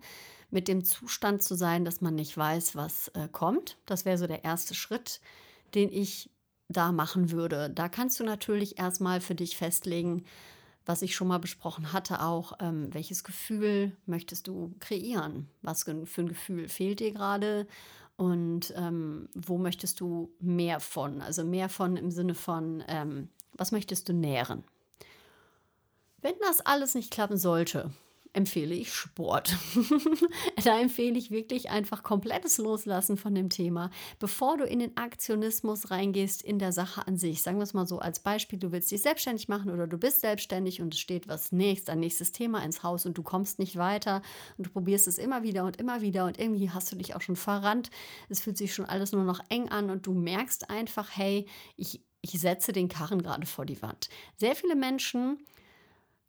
mit 0.50 0.68
dem 0.68 0.84
Zustand 0.84 1.44
zu 1.44 1.56
sein, 1.56 1.86
dass 1.86 2.02
man 2.02 2.16
nicht 2.16 2.38
weiß, 2.38 2.76
was 2.76 3.10
äh, 3.10 3.28
kommt. 3.32 3.78
Das 3.86 4.06
wäre 4.06 4.18
so 4.18 4.28
der 4.28 4.44
erste 4.44 4.76
Schritt, 4.76 5.20
den 5.76 5.92
ich 5.92 6.30
da 6.70 6.92
machen 6.92 7.32
würde. 7.32 7.70
Da 7.70 7.90
kannst 7.90 8.20
du 8.20 8.24
natürlich 8.24 8.78
erstmal 8.78 9.22
für 9.22 9.36
dich 9.36 9.58
festlegen, 9.58 10.24
was 10.86 11.02
ich 11.02 11.16
schon 11.16 11.28
mal 11.28 11.40
besprochen 11.40 11.92
hatte, 11.92 12.22
auch 12.22 12.54
ähm, 12.60 12.94
welches 12.94 13.26
Gefühl 13.26 13.92
möchtest 14.06 14.48
du 14.48 14.74
kreieren? 14.80 15.50
Was 15.62 15.84
für 15.84 15.92
ein 15.92 16.30
Gefühl 16.30 16.70
fehlt 16.70 17.02
dir 17.02 17.12
gerade? 17.12 17.68
Und 18.16 18.74
ähm, 18.76 19.30
wo 19.36 19.58
möchtest 19.58 20.00
du 20.00 20.32
mehr 20.40 20.80
von? 20.80 21.22
Also 21.22 21.44
mehr 21.44 21.70
von 21.70 21.98
im 21.98 22.10
Sinne 22.10 22.34
von, 22.34 22.84
ähm, 22.88 23.30
was 23.54 23.72
möchtest 23.72 24.08
du 24.10 24.14
nähren? 24.14 24.64
Wenn 26.22 26.34
das 26.42 26.62
alles 26.62 26.96
nicht 26.96 27.12
klappen 27.12 27.38
sollte, 27.38 27.92
empfehle 28.34 28.76
ich 28.76 28.94
Sport. 28.94 29.58
da 30.64 30.80
empfehle 30.80 31.18
ich 31.18 31.32
wirklich 31.32 31.70
einfach 31.70 32.04
komplettes 32.04 32.58
Loslassen 32.58 33.18
von 33.18 33.34
dem 33.36 33.50
Thema, 33.50 33.90
bevor 34.20 34.58
du 34.58 34.66
in 34.66 34.80
den 34.80 34.96
Aktionismus 34.98 35.92
reingehst 35.92 36.42
in 36.42 36.60
der 36.60 36.72
Sache 36.72 37.08
an 37.08 37.18
sich. 37.18 37.42
Sagen 37.42 37.58
wir 37.58 37.64
es 37.64 37.74
mal 37.74 37.88
so 37.88 38.00
als 38.00 38.20
Beispiel, 38.20 38.60
du 38.60 38.72
willst 38.72 38.92
dich 38.92 39.02
selbstständig 39.02 39.48
machen 39.48 39.72
oder 39.72 39.88
du 39.88 39.98
bist 39.98 40.22
selbstständig 40.22 40.82
und 40.82 40.94
es 40.94 41.00
steht 41.00 41.28
was 41.28 41.52
nächst, 41.52 41.90
ein 41.90 42.00
nächstes 42.00 42.32
Thema 42.32 42.64
ins 42.64 42.84
Haus 42.84 43.06
und 43.06 43.18
du 43.18 43.24
kommst 43.24 43.60
nicht 43.60 43.76
weiter 43.76 44.22
und 44.58 44.68
du 44.68 44.72
probierst 44.72 45.08
es 45.08 45.18
immer 45.18 45.44
wieder 45.44 45.64
und 45.64 45.78
immer 45.78 46.02
wieder 46.02 46.26
und 46.26 46.40
irgendwie 46.40 46.70
hast 46.70 46.92
du 46.92 46.96
dich 46.96 47.16
auch 47.16 47.22
schon 47.22 47.36
verrannt. 47.36 47.90
Es 48.30 48.42
fühlt 48.42 48.58
sich 48.58 48.74
schon 48.74 48.86
alles 48.86 49.12
nur 49.12 49.24
noch 49.24 49.40
eng 49.50 49.70
an 49.70 49.90
und 49.90 50.06
du 50.06 50.14
merkst 50.14 50.70
einfach, 50.70 51.10
hey, 51.16 51.48
ich, 51.76 52.02
ich 52.22 52.32
setze 52.32 52.72
den 52.72 52.90
Karren 52.90 53.22
gerade 53.22 53.46
vor 53.46 53.66
die 53.66 53.82
Wand. 53.82 54.10
Sehr 54.36 54.56
viele 54.56 54.76
Menschen 54.76 55.40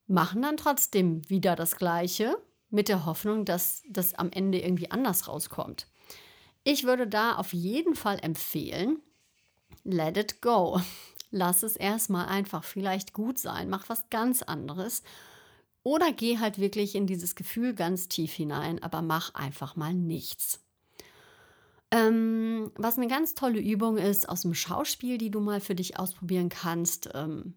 machen 0.08 0.42
dann 0.42 0.56
trotzdem 0.56 1.28
wieder 1.30 1.54
das 1.54 1.76
Gleiche 1.76 2.36
mit 2.70 2.88
der 2.88 3.06
Hoffnung, 3.06 3.44
dass 3.44 3.82
das 3.88 4.14
am 4.14 4.30
Ende 4.32 4.60
irgendwie 4.60 4.90
anders 4.90 5.28
rauskommt. 5.28 5.86
Ich 6.64 6.84
würde 6.84 7.06
da 7.06 7.36
auf 7.36 7.52
jeden 7.52 7.94
Fall 7.94 8.18
empfehlen, 8.20 9.00
let 9.84 10.16
it 10.16 10.42
go. 10.42 10.80
lass 11.30 11.62
es 11.62 11.76
erstmal 11.76 12.26
einfach 12.26 12.64
vielleicht 12.64 13.12
gut 13.12 13.38
sein, 13.38 13.68
mach 13.68 13.88
was 13.88 14.08
ganz 14.10 14.42
anderes. 14.42 15.02
Oder 15.82 16.12
geh 16.12 16.38
halt 16.38 16.58
wirklich 16.58 16.94
in 16.94 17.06
dieses 17.06 17.34
Gefühl 17.34 17.74
ganz 17.74 18.08
tief 18.08 18.32
hinein, 18.32 18.82
aber 18.82 19.02
mach 19.02 19.34
einfach 19.34 19.76
mal 19.76 19.94
nichts. 19.94 20.60
Ähm, 21.90 22.70
was 22.76 22.98
eine 22.98 23.08
ganz 23.08 23.34
tolle 23.34 23.60
Übung 23.60 23.96
ist 23.96 24.28
aus 24.28 24.42
dem 24.42 24.52
Schauspiel, 24.52 25.16
die 25.16 25.30
du 25.30 25.40
mal 25.40 25.60
für 25.60 25.74
dich 25.74 25.98
ausprobieren 25.98 26.50
kannst, 26.50 27.08
ähm, 27.14 27.54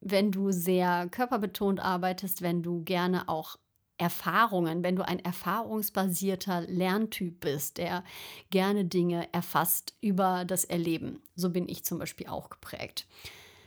wenn 0.00 0.32
du 0.32 0.50
sehr 0.50 1.08
körperbetont 1.10 1.80
arbeitest, 1.80 2.42
wenn 2.42 2.62
du 2.62 2.82
gerne 2.82 3.28
auch 3.28 3.56
Erfahrungen, 3.98 4.82
wenn 4.82 4.96
du 4.96 5.06
ein 5.06 5.18
erfahrungsbasierter 5.18 6.62
Lerntyp 6.62 7.40
bist, 7.40 7.76
der 7.76 8.02
gerne 8.48 8.86
Dinge 8.86 9.28
erfasst 9.32 9.94
über 10.00 10.46
das 10.46 10.64
Erleben. 10.64 11.22
So 11.36 11.50
bin 11.50 11.68
ich 11.68 11.84
zum 11.84 11.98
Beispiel 11.98 12.26
auch 12.28 12.48
geprägt. 12.48 13.06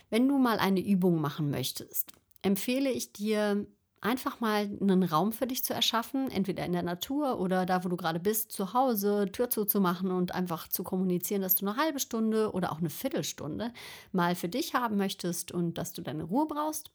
Wenn 0.09 0.27
du 0.27 0.39
mal 0.39 0.57
eine 0.57 0.79
Übung 0.79 1.21
machen 1.21 1.51
möchtest, 1.51 2.13
empfehle 2.41 2.91
ich 2.91 3.13
dir, 3.13 3.67
einfach 4.03 4.41
mal 4.41 4.69
einen 4.81 5.03
Raum 5.03 5.31
für 5.31 5.47
dich 5.47 5.63
zu 5.63 5.73
erschaffen, 5.73 6.29
entweder 6.29 6.65
in 6.65 6.73
der 6.73 6.83
Natur 6.83 7.39
oder 7.39 7.65
da, 7.65 7.83
wo 7.85 7.89
du 7.89 7.95
gerade 7.95 8.19
bist, 8.19 8.51
zu 8.51 8.73
Hause, 8.73 9.29
Tür 9.31 9.49
zuzumachen 9.49 10.11
und 10.11 10.35
einfach 10.35 10.67
zu 10.67 10.83
kommunizieren, 10.83 11.41
dass 11.41 11.55
du 11.55 11.65
eine 11.65 11.77
halbe 11.77 11.99
Stunde 11.99 12.51
oder 12.51 12.71
auch 12.71 12.79
eine 12.79 12.89
Viertelstunde 12.89 13.73
mal 14.11 14.35
für 14.35 14.49
dich 14.49 14.73
haben 14.73 14.97
möchtest 14.97 15.53
und 15.53 15.77
dass 15.77 15.93
du 15.93 16.01
deine 16.01 16.23
Ruhe 16.23 16.47
brauchst. 16.47 16.91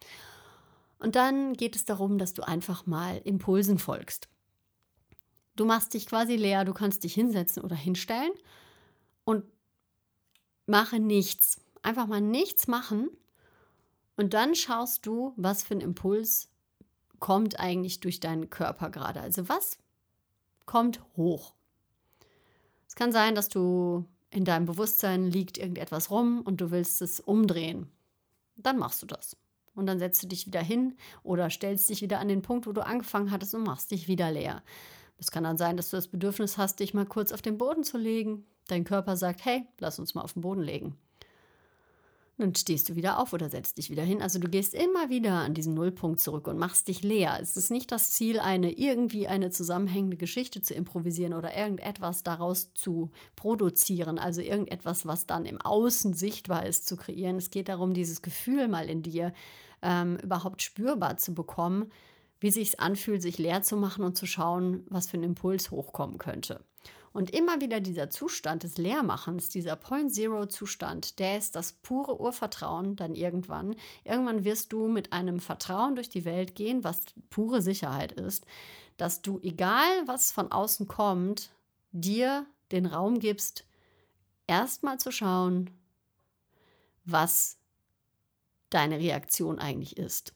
Und 0.99 1.17
dann 1.17 1.55
geht 1.55 1.77
es 1.77 1.87
darum, 1.87 2.19
dass 2.19 2.35
du 2.35 2.47
einfach 2.47 2.85
mal 2.85 3.21
Impulsen 3.25 3.79
folgst. 3.79 4.29
Du 5.57 5.65
machst 5.65 5.95
dich 5.95 6.07
quasi 6.07 6.37
leer, 6.37 6.65
du 6.65 6.75
kannst 6.75 7.05
dich 7.05 7.15
hinsetzen 7.15 7.63
oder 7.63 7.75
hinstellen 7.75 8.33
und 9.25 9.45
mache 10.67 11.01
nichts. 11.01 11.61
Einfach 11.83 12.07
mal 12.07 12.21
nichts 12.21 12.69
machen 12.69 13.09
und 14.17 14.35
dann 14.35 14.55
schaust 14.55 15.07
du, 15.07 15.33
was 15.37 15.63
für 15.63 15.75
ein 15.75 15.81
Impuls 15.81 16.51
kommt 17.21 17.59
eigentlich 17.61 18.01
durch 18.01 18.21
deinen 18.21 18.51
Körper 18.51 18.91
gerade? 18.91 19.21
Also 19.21 19.49
was 19.49 19.79
kommt 20.67 21.01
hoch? 21.17 21.55
Es 22.87 22.95
kann 22.95 23.13
sein, 23.13 23.35
dass 23.35 23.49
du 23.49 24.05
in 24.31 24.45
deinem 24.45 24.67
Bewusstsein 24.67 25.27
liegt 25.27 25.59
irgendetwas 25.59 26.11
rum 26.11 26.43
und 26.43 26.61
du 26.61 26.71
willst 26.71 27.01
es 27.03 27.21
umdrehen. 27.21 27.91
Dann 28.57 28.79
machst 28.79 29.03
du 29.03 29.07
das. 29.07 29.37
Und 29.75 29.87
dann 29.87 29.99
setzt 30.01 30.23
du 30.23 30.27
dich 30.27 30.47
wieder 30.47 30.63
hin 30.63 30.97
oder 31.23 31.51
stellst 31.51 31.89
dich 31.89 32.03
wieder 32.03 32.19
an 32.19 32.29
den 32.29 32.43
Punkt, 32.43 32.67
wo 32.67 32.73
du 32.73 32.85
angefangen 32.85 33.31
hattest 33.31 33.55
und 33.55 33.63
machst 33.63 33.91
dich 33.93 34.09
wieder 34.09 34.33
leer. 34.33 34.63
Es 35.19 35.31
kann 35.31 35.45
dann 35.45 35.57
sein, 35.57 35.77
dass 35.77 35.91
du 35.91 35.97
das 35.97 36.09
Bedürfnis 36.09 36.59
hast, 36.59 36.81
dich 36.81 36.95
mal 36.95 37.07
kurz 37.07 37.33
auf 37.33 37.43
den 37.43 37.59
Boden 37.59 37.85
zu 37.85 37.97
legen. 37.97 38.45
Dein 38.67 38.85
Körper 38.85 39.17
sagt, 39.17 39.45
hey, 39.45 39.67
lass 39.79 39.99
uns 39.99 40.15
mal 40.15 40.23
auf 40.23 40.33
den 40.33 40.43
Boden 40.43 40.63
legen. 40.63 40.97
Dann 42.39 42.55
stehst 42.55 42.89
du 42.89 42.95
wieder 42.95 43.19
auf 43.19 43.33
oder 43.33 43.51
setzt 43.51 43.79
dich 43.79 43.91
wieder 43.91 44.05
hin. 44.05 44.23
Also 44.23 44.39
du 44.39 44.49
gehst 44.49 44.73
immer 44.73 45.11
wieder 45.11 45.33
an 45.33 45.55
diesen 45.55 45.75
Nullpunkt 45.75 46.21
zurück 46.21 46.47
und 46.47 46.57
machst 46.57 46.87
dich 46.87 47.03
leer. 47.03 47.37
Es 47.43 47.57
ist 47.57 47.73
nicht 47.73 47.91
das 47.91 48.13
Ziel, 48.13 48.39
eine 48.39 48.71
irgendwie 48.71 49.27
eine 49.27 49.51
zusammenhängende 49.51 50.17
Geschichte 50.17 50.63
zu 50.63 50.73
improvisieren 50.73 51.35
oder 51.35 51.57
irgendetwas 51.57 52.23
daraus 52.23 52.73
zu 52.75 53.11
produzieren. 53.35 54.21
Also 54.21 54.41
irgendetwas, 54.41 55.05
was 55.05 55.27
dann 55.27 55.47
im 55.47 55.61
Außen 55.61 56.15
sichtbar 56.15 56.65
ist, 56.65 56.87
zu 56.87 56.97
kreieren. 56.97 57.37
Es 57.37 57.51
geht 57.51 57.69
darum, 57.69 57.93
dieses 57.93 58.23
Gefühl 58.23 58.69
mal 58.69 58.89
in 58.89 59.03
dir 59.03 59.33
ähm, 59.83 60.17
überhaupt 60.23 60.63
spürbar 60.63 61.17
zu 61.17 61.35
bekommen, 61.35 61.91
wie 62.39 62.53
sich 62.53 62.79
anfühlt, 62.79 63.21
sich 63.21 63.39
leer 63.39 63.63
zu 63.63 63.77
machen 63.77 64.05
und 64.05 64.17
zu 64.17 64.27
schauen, 64.27 64.85
was 64.89 65.09
für 65.09 65.17
ein 65.17 65.25
Impuls 65.25 65.73
hochkommen 65.73 66.19
könnte. 66.19 66.65
Und 67.13 67.31
immer 67.31 67.61
wieder 67.61 67.81
dieser 67.81 68.11
Zustand 68.11 68.63
des 68.63 68.79
Leermachens, 68.79 69.49
dieser 69.49 69.77
Point-Zero-Zustand, 69.77 71.19
der 71.19 71.39
ist 71.39 71.57
das 71.57 71.73
pure 71.73 72.21
Urvertrauen 72.21 72.97
dann 72.97 73.15
irgendwann. 73.15 73.77
Irgendwann 74.05 74.45
wirst 74.45 74.73
du 74.73 74.89
mit 74.89 75.13
einem 75.13 75.41
Vertrauen 75.41 75.95
durch 75.95 76.09
die 76.09 76.25
Welt 76.25 76.55
gehen, 76.55 76.85
was 76.85 77.01
pure 77.31 77.63
Sicherheit 77.63 78.13
ist, 78.13 78.47
dass 78.97 79.23
du, 79.23 79.41
egal 79.43 79.89
was 80.07 80.33
von 80.33 80.53
außen 80.53 80.87
kommt, 80.89 81.51
dir 81.93 82.47
den 82.73 82.87
Raum 82.87 83.19
gibst, 83.19 83.65
erstmal 84.47 84.99
zu 84.99 85.11
schauen, 85.11 85.71
was 87.05 87.59
deine 88.71 88.99
Reaktion 88.99 89.59
eigentlich 89.59 89.97
ist. 89.97 90.35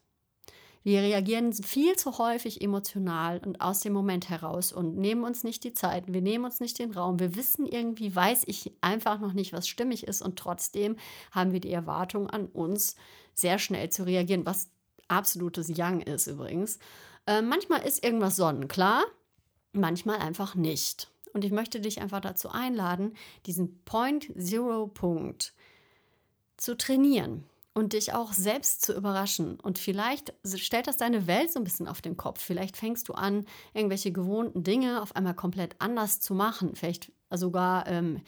Wir 0.84 1.00
reagieren 1.00 1.52
viel 1.52 1.94
zu 1.96 2.18
häufig 2.18 2.60
emotional 2.60 3.40
und 3.44 3.60
aus 3.60 3.80
dem 3.80 3.92
Moment 3.92 4.30
heraus 4.30 4.72
und 4.72 4.96
nehmen 4.96 5.22
uns 5.22 5.44
nicht 5.44 5.62
die 5.62 5.74
Zeit, 5.74 6.12
wir 6.12 6.22
nehmen 6.22 6.44
uns 6.44 6.58
nicht 6.58 6.78
den 6.78 6.90
Raum. 6.90 7.20
Wir 7.20 7.36
wissen 7.36 7.66
irgendwie, 7.66 8.14
weiß 8.14 8.42
ich 8.46 8.72
einfach 8.80 9.20
noch 9.20 9.32
nicht, 9.32 9.52
was 9.52 9.68
stimmig 9.68 10.06
ist 10.08 10.22
und 10.22 10.36
trotzdem 10.38 10.96
haben 11.30 11.52
wir 11.52 11.60
die 11.60 11.72
Erwartung 11.72 12.28
an 12.28 12.46
uns, 12.46 12.96
sehr 13.34 13.58
schnell 13.58 13.90
zu 13.90 14.04
reagieren, 14.04 14.44
was 14.44 14.70
absolutes 15.06 15.68
Yang 15.68 16.00
ist 16.00 16.26
übrigens. 16.26 16.78
Äh, 17.26 17.42
manchmal 17.42 17.82
ist 17.82 18.04
irgendwas 18.04 18.36
sonnenklar, 18.36 19.04
manchmal 19.72 20.18
einfach 20.18 20.56
nicht. 20.56 21.08
Und 21.32 21.44
ich 21.44 21.52
möchte 21.52 21.80
dich 21.80 22.00
einfach 22.02 22.20
dazu 22.20 22.50
einladen, 22.50 23.14
diesen 23.46 23.82
Point-Zero-Punkt 23.84 25.54
zu 26.56 26.76
trainieren 26.76 27.44
und 27.74 27.94
dich 27.94 28.12
auch 28.12 28.32
selbst 28.32 28.82
zu 28.82 28.94
überraschen. 28.94 29.58
Und 29.60 29.78
vielleicht 29.78 30.34
stellt 30.54 30.86
das 30.86 30.98
deine 30.98 31.26
Welt 31.26 31.50
so 31.50 31.58
ein 31.58 31.64
bisschen 31.64 31.88
auf 31.88 32.02
den 32.02 32.16
Kopf. 32.16 32.40
Vielleicht 32.40 32.76
fängst 32.76 33.08
du 33.08 33.14
an, 33.14 33.46
irgendwelche 33.72 34.12
gewohnten 34.12 34.62
Dinge 34.62 35.00
auf 35.00 35.16
einmal 35.16 35.34
komplett 35.34 35.76
anders 35.78 36.20
zu 36.20 36.34
machen. 36.34 36.74
Vielleicht 36.74 37.12
sogar 37.30 37.86
ähm, 37.86 38.20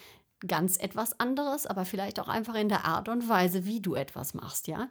ganz 0.46 0.76
etwas 0.78 1.18
anderes, 1.20 1.66
aber 1.66 1.84
vielleicht 1.84 2.20
auch 2.20 2.28
einfach 2.28 2.54
in 2.54 2.68
der 2.68 2.84
Art 2.84 3.08
und 3.08 3.28
Weise, 3.28 3.64
wie 3.66 3.80
du 3.80 3.94
etwas 3.94 4.34
machst, 4.34 4.66
ja? 4.66 4.88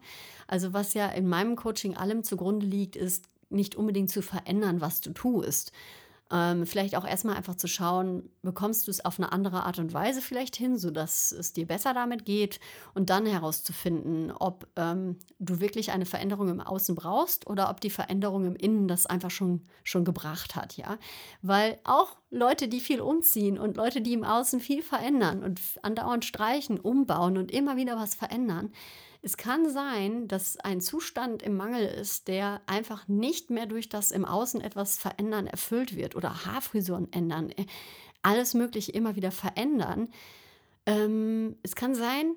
Also 0.48 0.74
was 0.74 0.94
ja 0.94 1.08
in 1.08 1.28
meinem 1.28 1.56
Coaching 1.56 1.96
allem 1.96 2.24
zugrunde 2.24 2.66
liegt, 2.66 2.96
ist 2.96 3.26
nicht 3.50 3.76
unbedingt 3.76 4.10
zu 4.10 4.22
verändern, 4.22 4.82
was 4.82 5.02
du 5.02 5.12
tust, 5.12 5.72
ähm, 6.32 6.66
vielleicht 6.66 6.96
auch 6.96 7.06
erstmal 7.06 7.36
einfach 7.36 7.56
zu 7.56 7.68
schauen, 7.68 8.30
bekommst 8.42 8.88
du 8.88 8.92
es 8.92 9.04
auf 9.04 9.20
eine 9.20 9.32
andere 9.32 9.64
Art 9.64 9.80
und 9.80 9.94
Weise 9.94 10.22
vielleicht 10.22 10.56
hin, 10.56 10.78
sodass 10.78 11.32
es 11.32 11.54
dir 11.54 11.68
besser 11.68 11.94
damit 11.94 12.26
geht 12.26 12.60
und 12.94 13.10
dann 13.10 13.26
herauszufinden, 13.26 14.32
ob 14.32 14.68
ähm, 14.76 15.20
du 15.40 15.60
wirklich 15.60 15.92
eine 15.92 16.06
Veränderung 16.06 16.50
im 16.50 16.62
Außen 16.62 16.96
brauchst 16.96 17.48
oder 17.48 17.70
ob 17.70 17.82
die 17.82 17.90
Veränderung 17.90 18.46
im 18.46 18.56
Innen 18.56 18.88
das 18.88 19.06
einfach 19.06 19.32
schon, 19.32 19.62
schon 19.84 20.06
gebracht 20.06 20.56
hat, 20.56 20.78
ja. 20.78 20.98
Weil 21.42 21.80
auch 21.84 22.18
Leute, 22.30 22.68
die 22.68 22.80
viel 22.80 23.02
umziehen 23.02 23.60
und 23.60 23.78
Leute, 23.78 24.02
die 24.02 24.14
im 24.14 24.24
Außen 24.24 24.60
viel 24.60 24.82
verändern 24.82 25.44
und 25.44 25.62
andauernd 25.84 26.26
streichen, 26.26 26.80
umbauen 26.80 27.38
und 27.38 27.52
immer 27.52 27.78
wieder 27.78 27.96
was 27.96 28.16
verändern, 28.16 28.72
es 29.24 29.38
kann 29.38 29.70
sein, 29.70 30.28
dass 30.28 30.58
ein 30.58 30.82
Zustand 30.82 31.42
im 31.42 31.56
Mangel 31.56 31.86
ist, 31.86 32.28
der 32.28 32.62
einfach 32.68 33.08
nicht 33.08 33.50
mehr 33.50 33.66
durch 33.66 33.88
das 33.88 34.12
im 34.12 34.26
Außen 34.26 34.60
etwas 34.60 34.98
verändern 34.98 35.48
erfüllt 35.48 35.96
wird 35.96 36.16
oder 36.16 36.46
Haarfrisuren 36.46 37.12
ändern, 37.14 37.50
äh, 37.52 37.66
alles 38.22 38.54
Mögliche 38.54 38.92
immer 38.92 39.16
wieder 39.16 39.32
verändern. 39.32 40.10
Ähm, 40.86 41.56
es 41.64 41.76
kann 41.76 41.96
sein, 41.96 42.36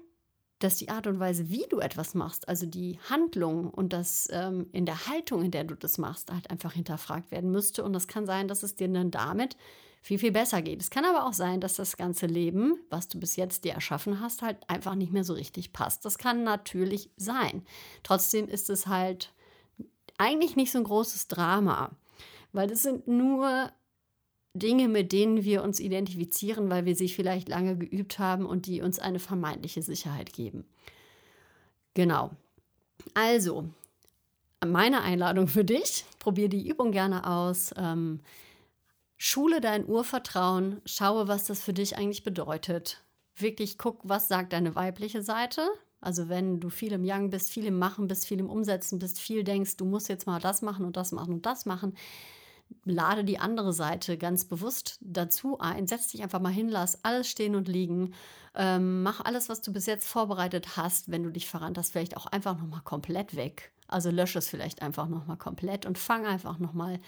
dass 0.60 0.76
die 0.76 0.88
Art 0.88 1.08
und 1.08 1.18
Weise, 1.18 1.50
wie 1.50 1.66
du 1.68 1.80
etwas 1.80 2.14
machst, 2.14 2.48
also 2.48 2.66
die 2.66 2.98
Handlung 3.10 3.68
und 3.68 3.92
das 3.92 4.28
ähm, 4.30 4.68
in 4.72 4.86
der 4.86 5.08
Haltung, 5.08 5.42
in 5.42 5.50
der 5.50 5.64
du 5.64 5.74
das 5.74 5.98
machst, 5.98 6.32
halt 6.32 6.50
einfach 6.50 6.72
hinterfragt 6.72 7.32
werden 7.32 7.50
müsste. 7.50 7.82
Und 7.82 7.92
das 7.94 8.06
kann 8.06 8.26
sein, 8.26 8.46
dass 8.46 8.62
es 8.62 8.76
dir 8.76 8.88
dann 8.88 9.10
damit 9.10 9.56
viel, 10.06 10.20
viel 10.20 10.30
besser 10.30 10.62
geht. 10.62 10.80
Es 10.80 10.90
kann 10.90 11.04
aber 11.04 11.26
auch 11.26 11.32
sein, 11.32 11.60
dass 11.60 11.74
das 11.74 11.96
ganze 11.96 12.26
Leben, 12.26 12.78
was 12.90 13.08
du 13.08 13.18
bis 13.18 13.34
jetzt 13.34 13.64
dir 13.64 13.72
erschaffen 13.72 14.20
hast, 14.20 14.40
halt 14.40 14.58
einfach 14.68 14.94
nicht 14.94 15.12
mehr 15.12 15.24
so 15.24 15.32
richtig 15.32 15.72
passt. 15.72 16.04
Das 16.04 16.16
kann 16.16 16.44
natürlich 16.44 17.10
sein. 17.16 17.66
Trotzdem 18.04 18.46
ist 18.46 18.70
es 18.70 18.86
halt 18.86 19.32
eigentlich 20.16 20.54
nicht 20.54 20.70
so 20.70 20.78
ein 20.78 20.84
großes 20.84 21.26
Drama, 21.26 21.90
weil 22.52 22.68
das 22.68 22.84
sind 22.84 23.08
nur 23.08 23.72
Dinge, 24.54 24.86
mit 24.86 25.10
denen 25.10 25.42
wir 25.42 25.64
uns 25.64 25.80
identifizieren, 25.80 26.70
weil 26.70 26.84
wir 26.84 26.94
sie 26.94 27.08
vielleicht 27.08 27.48
lange 27.48 27.76
geübt 27.76 28.20
haben 28.20 28.46
und 28.46 28.66
die 28.66 28.82
uns 28.82 29.00
eine 29.00 29.18
vermeintliche 29.18 29.82
Sicherheit 29.82 30.32
geben. 30.32 30.64
Genau. 31.94 32.30
Also, 33.14 33.64
meine 34.64 35.02
Einladung 35.02 35.48
für 35.48 35.64
dich, 35.64 36.04
probier 36.20 36.48
die 36.48 36.68
Übung 36.68 36.92
gerne 36.92 37.26
aus. 37.26 37.74
Ähm, 37.76 38.20
Schule 39.18 39.60
dein 39.60 39.86
Urvertrauen, 39.86 40.80
schaue, 40.84 41.28
was 41.28 41.44
das 41.44 41.62
für 41.62 41.72
dich 41.72 41.96
eigentlich 41.96 42.22
bedeutet. 42.22 43.02
Wirklich 43.34 43.78
guck, 43.78 44.00
was 44.04 44.28
sagt 44.28 44.52
deine 44.52 44.74
weibliche 44.74 45.22
Seite. 45.22 45.68
Also 46.00 46.28
wenn 46.28 46.60
du 46.60 46.68
viel 46.68 46.92
im 46.92 47.04
Yang 47.04 47.30
bist, 47.30 47.50
viel 47.50 47.66
im 47.66 47.78
Machen 47.78 48.08
bist, 48.08 48.26
viel 48.26 48.38
im 48.38 48.50
Umsetzen 48.50 48.98
bist, 48.98 49.18
viel 49.18 49.44
denkst, 49.44 49.76
du 49.76 49.84
musst 49.84 50.08
jetzt 50.08 50.26
mal 50.26 50.40
das 50.40 50.62
machen 50.62 50.84
und 50.84 50.96
das 50.96 51.12
machen 51.12 51.34
und 51.34 51.46
das 51.46 51.66
machen, 51.66 51.96
lade 52.84 53.24
die 53.24 53.38
andere 53.38 53.72
Seite 53.72 54.18
ganz 54.18 54.44
bewusst 54.44 54.98
dazu 55.00 55.58
ein. 55.58 55.86
Setz 55.86 56.08
dich 56.08 56.22
einfach 56.22 56.40
mal 56.40 56.52
hin, 56.52 56.68
lass 56.68 57.02
alles 57.04 57.28
stehen 57.28 57.54
und 57.54 57.68
liegen. 57.68 58.14
Ähm, 58.54 59.02
mach 59.02 59.24
alles, 59.24 59.48
was 59.48 59.62
du 59.62 59.72
bis 59.72 59.86
jetzt 59.86 60.06
vorbereitet 60.06 60.76
hast, 60.76 61.10
wenn 61.10 61.22
du 61.22 61.30
dich 61.30 61.48
verrannt 61.48 61.78
hast, 61.78 61.92
vielleicht 61.92 62.16
auch 62.16 62.26
einfach 62.26 62.58
nochmal 62.58 62.82
komplett 62.84 63.34
weg. 63.36 63.72
Also 63.88 64.10
lösche 64.10 64.38
es 64.38 64.48
vielleicht 64.48 64.82
einfach 64.82 65.08
nochmal 65.08 65.36
komplett 65.36 65.86
und 65.86 65.98
fang 65.98 66.26
einfach 66.26 66.58
nochmal 66.58 67.00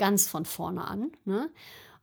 ganz 0.00 0.26
von 0.26 0.46
vorne 0.46 0.88
an. 0.88 1.12
Ne? 1.24 1.50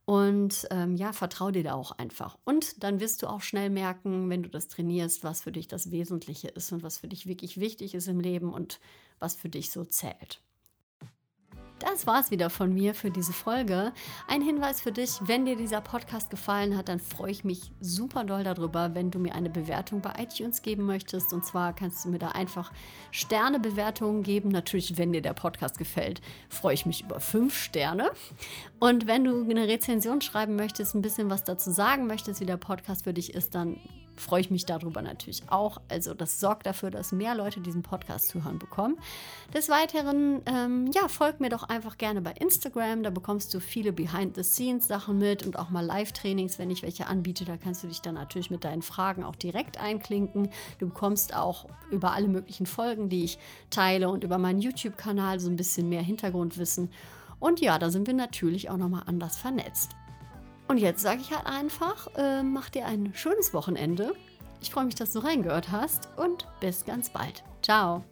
Und 0.05 0.67
ähm, 0.71 0.95
ja, 0.95 1.11
vertrau 1.11 1.51
dir 1.51 1.63
da 1.63 1.73
auch 1.73 1.91
einfach. 1.91 2.37
Und 2.45 2.81
dann 2.83 3.01
wirst 3.01 3.23
du 3.23 3.27
auch 3.27 3.41
schnell 3.41 3.69
merken, 3.69 4.29
wenn 4.29 4.43
du 4.43 4.49
das 4.49 4.69
trainierst, 4.69 5.25
was 5.25 5.41
für 5.41 5.51
dich 5.51 5.67
das 5.67 5.91
Wesentliche 5.91 6.47
ist 6.47 6.71
und 6.71 6.83
was 6.83 6.99
für 6.99 7.09
dich 7.09 7.27
wirklich 7.27 7.59
wichtig 7.59 7.93
ist 7.95 8.07
im 8.07 8.21
Leben 8.21 8.53
und 8.53 8.79
was 9.19 9.35
für 9.35 9.49
dich 9.49 9.71
so 9.71 9.83
zählt. 9.83 10.41
Das 11.79 12.07
war's 12.07 12.31
wieder 12.31 12.49
von 12.49 12.73
mir 12.73 12.95
für 12.95 13.11
diese 13.11 13.33
Folge. 13.33 13.93
Ein 14.27 14.41
Hinweis 14.41 14.81
für 14.81 14.91
dich, 14.91 15.19
wenn 15.21 15.45
dir 15.45 15.55
dieser 15.55 15.79
Podcast 15.79 16.31
gefallen 16.31 16.75
hat, 16.75 16.89
dann 16.89 16.99
freue 16.99 17.29
ich 17.29 17.43
mich 17.43 17.71
super 17.79 18.23
doll 18.23 18.43
darüber, 18.43 18.95
wenn 18.95 19.11
du 19.11 19.19
mir 19.19 19.35
eine 19.35 19.51
Bewertung 19.51 20.01
bei 20.01 20.13
iTunes 20.17 20.63
geben 20.63 20.85
möchtest. 20.85 21.33
Und 21.33 21.45
zwar 21.45 21.73
kannst 21.73 22.03
du 22.03 22.09
mir 22.09 22.17
da 22.17 22.29
einfach 22.29 22.71
Sternebewertungen 23.11 24.23
geben. 24.23 24.49
Natürlich, 24.49 24.97
wenn 24.97 25.13
dir 25.13 25.21
der 25.21 25.33
Podcast 25.33 25.77
gefällt, 25.77 26.19
freue 26.49 26.73
ich 26.73 26.87
mich 26.87 27.03
über 27.03 27.19
fünf 27.19 27.55
Sterne. 27.55 28.09
Und 28.79 29.05
wenn 29.05 29.23
du 29.23 29.43
eine 29.47 29.67
Rezension 29.67 30.21
schreiben 30.21 30.55
möchtest, 30.55 30.95
ein 30.95 31.03
bisschen 31.03 31.29
was 31.29 31.43
dazu 31.43 31.69
sagen 31.71 32.07
möchtest, 32.07 32.41
wie 32.41 32.45
der 32.45 32.57
Podcast 32.57 33.03
für 33.03 33.13
dich 33.13 33.35
ist, 33.35 33.53
dann 33.53 33.79
freue 34.19 34.41
ich 34.41 34.51
mich 34.51 34.65
darüber 34.65 35.01
natürlich 35.01 35.43
auch. 35.47 35.79
Also 35.89 36.13
das 36.13 36.39
sorgt 36.39 36.65
dafür, 36.65 36.91
dass 36.91 37.11
mehr 37.11 37.35
Leute 37.35 37.61
diesen 37.61 37.83
Podcast 37.83 38.29
zu 38.29 38.43
hören 38.43 38.59
bekommen. 38.59 38.97
Des 39.53 39.69
Weiteren, 39.69 40.41
ähm, 40.45 40.91
ja, 40.93 41.07
folg 41.07 41.39
mir 41.39 41.49
doch 41.49 41.66
einfach 41.69 41.97
gerne 41.97 42.21
bei 42.21 42.31
Instagram. 42.31 43.03
Da 43.03 43.09
bekommst 43.09 43.53
du 43.53 43.59
viele 43.59 43.91
Behind-the-Scenes-Sachen 43.91 45.17
mit 45.17 45.45
und 45.45 45.57
auch 45.57 45.69
mal 45.69 45.85
Live-Trainings, 45.85 46.59
wenn 46.59 46.69
ich 46.69 46.83
welche 46.83 47.07
anbiete. 47.07 47.45
Da 47.45 47.57
kannst 47.57 47.83
du 47.83 47.87
dich 47.87 48.01
dann 48.01 48.15
natürlich 48.15 48.51
mit 48.51 48.63
deinen 48.63 48.81
Fragen 48.81 49.23
auch 49.23 49.35
direkt 49.35 49.79
einklinken. 49.79 50.49
Du 50.79 50.87
bekommst 50.87 51.35
auch 51.35 51.67
über 51.91 52.13
alle 52.13 52.27
möglichen 52.27 52.65
Folgen, 52.65 53.09
die 53.09 53.23
ich 53.23 53.39
teile 53.69 54.09
und 54.09 54.23
über 54.23 54.37
meinen 54.37 54.59
YouTube-Kanal 54.59 55.39
so 55.39 55.49
ein 55.49 55.55
bisschen 55.55 55.89
mehr 55.89 56.01
Hintergrundwissen. 56.01 56.89
Und 57.39 57.59
ja, 57.59 57.77
da 57.79 57.89
sind 57.89 58.07
wir 58.07 58.13
natürlich 58.13 58.69
auch 58.69 58.77
nochmal 58.77 59.03
anders 59.05 59.37
vernetzt. 59.37 59.91
Und 60.67 60.77
jetzt 60.77 61.01
sage 61.01 61.21
ich 61.21 61.31
halt 61.31 61.45
einfach, 61.45 62.07
äh, 62.17 62.43
mach 62.43 62.69
dir 62.69 62.85
ein 62.85 63.13
schönes 63.13 63.53
Wochenende. 63.53 64.13
Ich 64.61 64.71
freue 64.71 64.85
mich, 64.85 64.95
dass 64.95 65.13
du 65.13 65.19
reingehört 65.19 65.71
hast 65.71 66.09
und 66.17 66.47
bis 66.59 66.83
ganz 66.83 67.09
bald. 67.09 67.43
Ciao. 67.61 68.03